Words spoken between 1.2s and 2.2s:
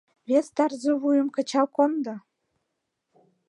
кычал кондо!